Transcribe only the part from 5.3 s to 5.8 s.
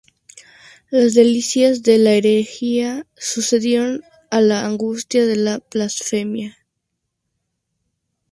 la